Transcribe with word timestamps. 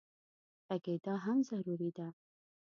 غږېدا 0.67 1.13
هم 1.25 1.37
ضروري 1.49 1.89
ده. 1.97 2.07